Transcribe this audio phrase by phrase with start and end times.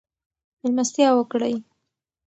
[0.61, 1.55] مېلمستیا وکړئ.